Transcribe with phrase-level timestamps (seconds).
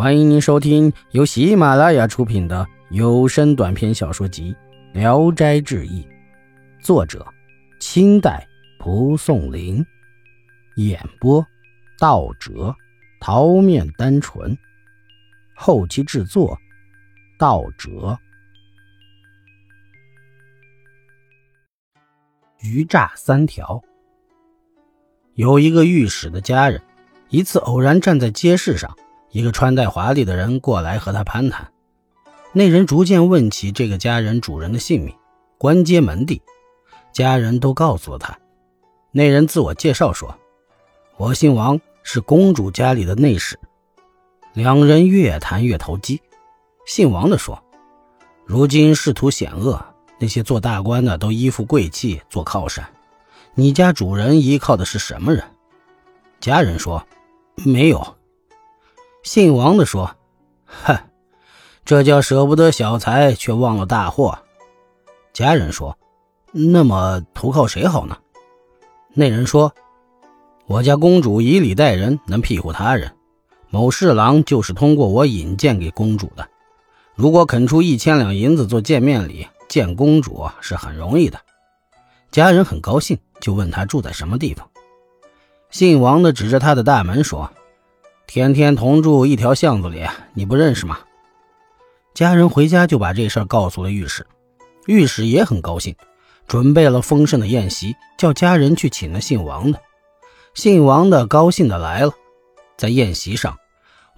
[0.00, 4.56] 欢迎您收听由喜马拉雅出品的有声短篇小说集
[4.98, 6.02] 《聊斋志异》，
[6.82, 7.26] 作者：
[7.80, 8.48] 清代
[8.78, 9.84] 蒲松龄，
[10.76, 11.46] 演播：
[11.98, 12.74] 道哲、
[13.20, 14.56] 桃面单纯，
[15.54, 16.58] 后期制作：
[17.38, 18.18] 道哲。
[22.62, 23.78] 鱼诈三条。
[25.34, 26.80] 有一个御史的家人，
[27.28, 28.96] 一次偶然站在街市上。
[29.30, 31.70] 一个穿戴华丽的人过来和他攀谈，
[32.52, 35.14] 那人逐渐问起这个家人主人的姓名、
[35.56, 36.42] 官阶门第，
[37.12, 38.36] 家人都告诉了他。
[39.12, 40.36] 那人自我介绍说
[41.16, 43.58] ：“我姓王，是公主家里的内侍。”
[44.52, 46.20] 两人越谈越投机。
[46.86, 47.62] 姓王的说
[48.44, 49.84] ：“如今仕途险恶，
[50.18, 52.84] 那些做大官的都依附贵气做靠山，
[53.54, 55.44] 你家主人依靠的是什么人？”
[56.40, 57.06] 家人说
[57.64, 58.14] ：“没有。”
[59.22, 60.16] 姓王的说
[60.64, 60.96] ：“哼，
[61.84, 64.38] 这叫舍不得小财，却忘了大祸。”
[65.32, 65.96] 家人说
[66.52, 68.16] ：“那么投靠谁好呢？”
[69.12, 69.74] 那人说
[70.66, 73.12] ：“我家公主以礼待人，能庇护他人。
[73.68, 76.48] 某侍郎就是通过我引荐给公主的。
[77.14, 81.38] 如果肯出一千两银子做见面礼，见公主是很容易的。”
[82.32, 84.68] 家人很高兴，就问他住在什么地方。
[85.70, 87.52] 姓王的指着他的大门说。
[88.32, 91.00] 天天同住一条巷子里，你不认识吗？
[92.14, 94.24] 家人回家就把这事儿告诉了御史，
[94.86, 95.96] 御史也很高兴，
[96.46, 99.80] 准备了丰盛的宴席，叫家人去请了姓王的。
[100.54, 102.12] 姓王的高兴的来了，
[102.76, 103.58] 在宴席上，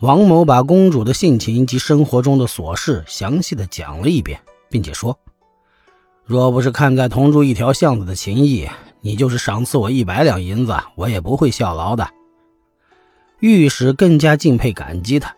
[0.00, 5.18] 王某把公主的性情及生活中的琐事详细的讲了一遍，并且说
[6.26, 8.68] ：“若不是看在同住一条巷子的情谊，
[9.00, 12.06] 你就是赏赐我一百两银子，我也不会效劳的。”
[13.42, 15.34] 御史更加敬佩感激他。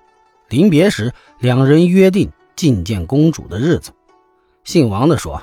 [0.51, 3.93] 临别时，两人约定觐见公主的日子。
[4.63, 5.41] 姓王的说：“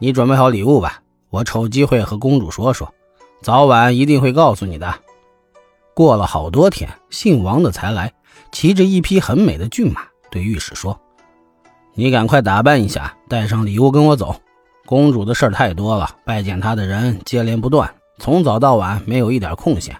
[0.00, 2.90] 你准备好礼物吧，我瞅机会和公主说说，
[3.42, 4.94] 早晚一定会告诉你的。”
[5.92, 8.14] 过了好多天，姓王的才来，
[8.50, 10.00] 骑着一匹很美的骏马，
[10.30, 10.98] 对御史说
[11.92, 14.40] ：“你赶快打扮一下，带上礼物跟我走。
[14.86, 19.94] 公主的事儿太多了，拜见她的人接连不断，从早到晚没有一点空闲。”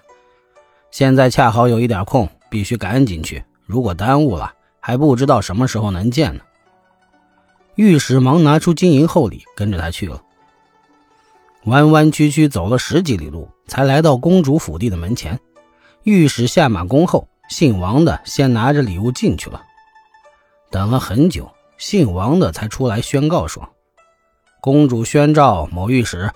[0.91, 3.43] 现在恰好有一点空，必须赶紧去。
[3.65, 6.43] 如果耽误了，还不知道什么时候能见呢。
[7.75, 10.21] 御史忙拿出金银厚礼，跟着他去了。
[11.65, 15.39] 弯弯曲曲走了十几里路，才来到公主府邸的门前。
[16.03, 19.61] 御史下马恭候，姓王的先拿着礼物进去了。
[20.69, 23.69] 等了很久，姓王的才出来宣告说
[24.59, 26.31] ：“公主宣召某御史。”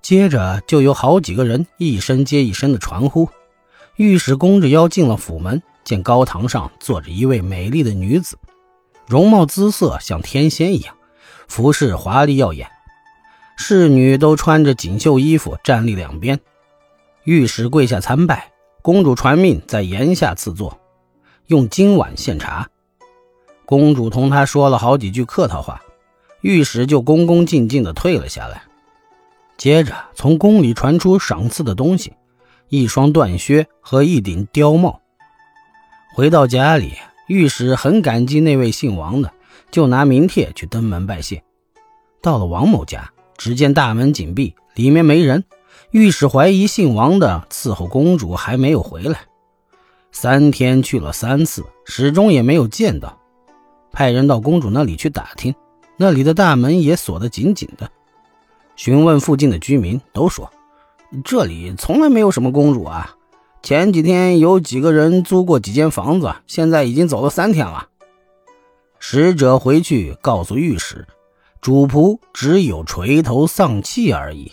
[0.00, 3.28] 接着就有好几个人一声接一声的传呼。
[3.98, 8.38] 御史弓着腰进了府门，见高堂上坐着一位美丽的女子，
[9.08, 10.94] 容貌姿色像天仙一样，
[11.48, 12.70] 服饰华丽耀眼。
[13.56, 16.38] 侍女都穿着锦绣衣服，站立两边。
[17.24, 20.78] 御史跪下参拜，公主传命在檐下赐座，
[21.48, 22.68] 用金碗献茶。
[23.66, 25.82] 公主同他说了好几句客套话，
[26.42, 28.62] 御史就恭恭敬敬地退了下来。
[29.56, 32.12] 接着从宫里传出赏赐的东西。
[32.68, 35.00] 一双缎靴和一顶貂帽。
[36.14, 36.94] 回到家里，
[37.26, 39.32] 御史很感激那位姓王的，
[39.70, 41.42] 就拿名帖去登门拜谢。
[42.20, 45.44] 到了王某家，只见大门紧闭，里面没人。
[45.92, 49.20] 御史怀疑姓王的伺候公主还没有回来，
[50.12, 53.18] 三天去了三次，始终也没有见到。
[53.92, 55.54] 派人到公主那里去打听，
[55.96, 57.90] 那里的大门也锁得紧紧的。
[58.76, 60.50] 询问附近的居民，都说。
[61.24, 63.16] 这里从来没有什么公主啊！
[63.62, 67.88] 前几天有几个人租过几间房子，现在已经走了三天了。
[68.98, 71.06] 使者回去告诉御史，
[71.62, 74.52] 主仆只有垂头丧气而已。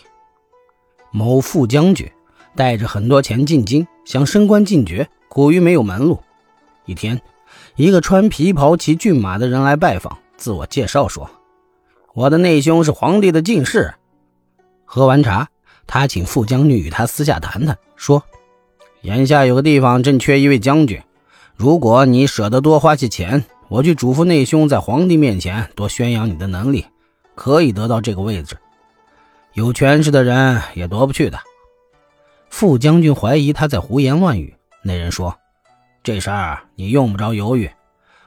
[1.10, 2.10] 某副将军
[2.54, 6.20] 带着很多钱进京，想升官进爵，苦于没有门路。
[6.86, 7.20] 一天，
[7.74, 11.28] 一个穿皮袍、骑骏马的人来拜访，自我介绍说
[12.14, 13.92] ：“我的内兄是皇帝的进士。”
[14.86, 15.48] 喝完茶。
[15.86, 18.22] 他请傅将军与他私下谈谈，说
[19.02, 21.00] ：“眼下有个地方正缺一位将军，
[21.54, 26.86] 如果你舍得多花些钱，我去嘱咐内兄在皇帝面前多宣扬你的能力，
[27.34, 28.56] 可以得到这个位置。
[29.54, 31.38] 有权势的人也夺不去的。”
[32.50, 34.54] 傅将军怀疑他在胡言乱语。
[34.82, 35.36] 那人说
[36.02, 37.70] ：“这事儿你用不着犹豫，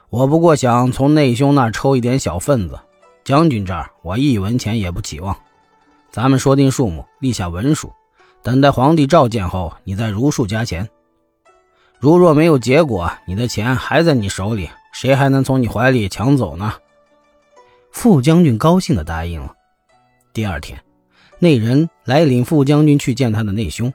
[0.08, 2.78] 我不过想从内兄那儿抽一点小份子，
[3.24, 5.36] 将军这儿我一文钱也不期望。”
[6.10, 7.92] 咱们说定数目，立下文书，
[8.42, 10.88] 等待皇帝召见后，你再如数加钱。
[12.00, 16.74] 如若没有结果，你的钱还在你手里，谁还能从你怀里抢走呢？
[17.92, 19.54] 傅将军高兴地答应了。
[20.32, 20.82] 第二天，
[21.38, 23.92] 那人来领傅将军去见他的内兄，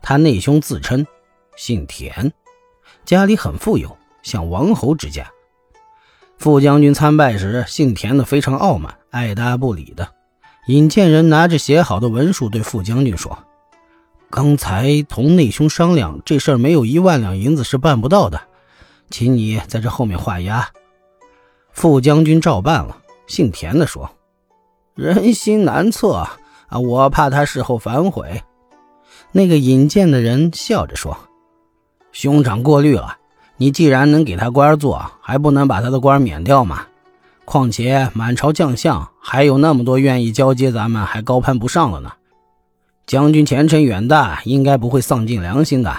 [0.00, 1.06] 他内兄自称
[1.56, 2.32] 姓田，
[3.04, 5.30] 家里很富有，像王侯之家。
[6.38, 10.08] 傅将军参拜时，姓田的非常傲慢，爱答不理的。
[10.66, 13.36] 引荐人拿着写好的文书对傅将军说
[14.30, 18.40] ：“刚才同内兄商量，这事儿没有一万两银子是办不到的，
[19.10, 20.68] 请你在这后面画押。”
[21.72, 22.98] 傅将军照办了。
[23.26, 24.08] 姓田的说
[24.94, 26.38] ：“人心难测啊，
[26.78, 28.44] 我怕他事后反悔。”
[29.32, 31.16] 那个引荐的人笑着说
[32.12, 33.16] ：“兄长过虑了，
[33.56, 36.86] 你既然能给他官做，还不能把他的官免掉吗？
[37.52, 42.10] 况且满朝将相还有那么多愿意交接咱们，还高攀不上了呢。
[43.04, 45.94] 将军前程远大，应该不会丧尽良心的。”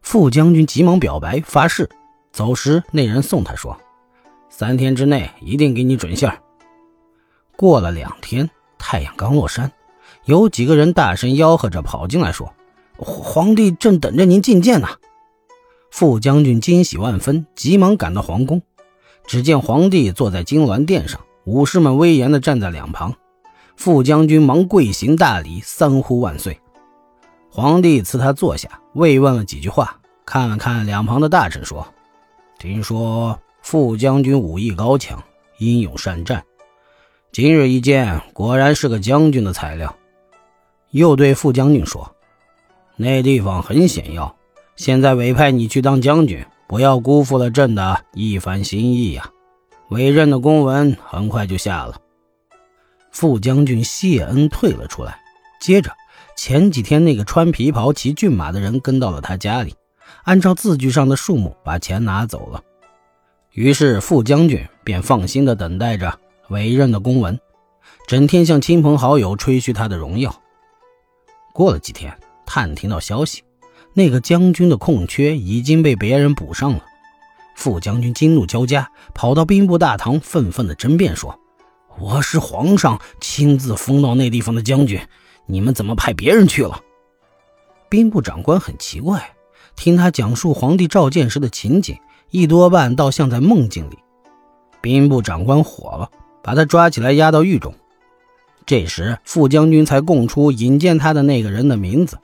[0.00, 1.86] 副将军急忙表白发誓，
[2.32, 3.76] 走时那人送他说。
[4.48, 6.38] 三天之内一定给你准信儿。
[7.54, 8.48] 过了两天，
[8.78, 9.70] 太阳刚落山，
[10.24, 12.50] 有几个人大声吆喝着跑进来，说
[12.96, 14.88] ：“皇帝正等着您觐见呢。”
[15.92, 18.62] 副将军惊喜万分，急忙赶到皇宫。
[19.26, 23.14] 只见皇帝坐在金銮殿上，武士们威严地站在两旁。
[23.76, 26.58] 副将军忙跪行大礼，三呼万岁。
[27.50, 31.86] 皇帝赐他坐下，慰问了几句话，看了看两旁的大臣，说
[32.58, 35.20] ：“听说。”副将军武艺高强，
[35.58, 36.44] 英勇善战。
[37.32, 39.92] 今日一见，果然是个将军的材料。
[40.92, 42.14] 又对副将军说
[42.94, 44.36] ：“那地方很险要，
[44.76, 49.30] 现在委派你去当将军，不要辜负了朕的一番心意呀。”
[49.90, 52.00] 委任的公文很快就下了。
[53.12, 55.20] 副将军谢恩退了出来。
[55.60, 55.92] 接着，
[56.36, 59.74] 前几天那个穿皮袍骑骏马的人跟到了他家里，
[60.24, 62.62] 按照字据上的数目把钱拿走了。
[63.52, 66.18] 于是副将军便放心地等待着
[66.48, 67.40] 委任的公文，
[68.06, 70.42] 整天向亲朋好友吹嘘他的荣耀。
[71.54, 72.14] 过了几天，
[72.44, 73.42] 探听到消息，
[73.98, 76.84] 那个将军的空缺已经被别人补上了。
[77.54, 81.40] 副将军惊怒交加，跑到兵部大堂，愤愤地争辩说
[81.98, 85.00] ：“我是皇上亲自封到那地方的将军，
[85.46, 86.78] 你们怎么派别人去了？”
[87.88, 89.30] 兵部长官很奇怪，
[89.76, 91.96] 听他讲述皇帝召见时的情景。
[92.30, 93.96] 一多半倒像在梦境里，
[94.82, 96.10] 兵部长官火了，
[96.42, 97.72] 把他抓起来押到狱中。
[98.66, 102.18] 这时，副将军才供出引荐他的那个人的名字，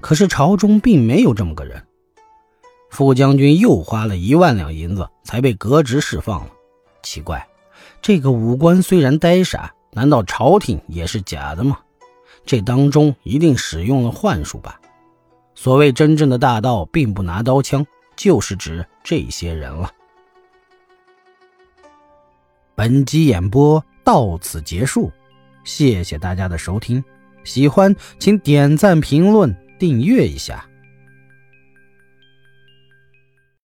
[0.00, 1.82] 可是朝中并没有这么个人。
[2.90, 6.50] 傅将军又花了一万两银子，才被革职释放了。
[7.02, 7.46] 奇怪，
[8.02, 11.78] 这个武官虽然呆傻，难道朝廷也是假的吗？
[12.44, 14.80] 这当中一定使用了幻术吧？
[15.54, 17.86] 所谓真正的大盗，并不拿刀枪。
[18.16, 19.90] 就是指这些人了。
[22.74, 25.10] 本集演播到此结束，
[25.64, 27.02] 谢谢大家的收听。
[27.44, 30.69] 喜欢请点赞、评论、订阅一下。